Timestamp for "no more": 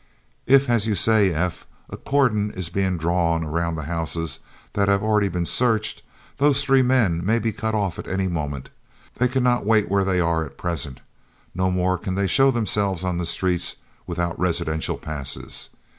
11.53-11.99